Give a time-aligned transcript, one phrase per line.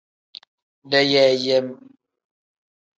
[0.91, 1.67] Deyeeyem.